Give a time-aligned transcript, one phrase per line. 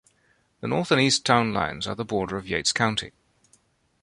[0.61, 3.11] The north and east town lines are the border of Yates County.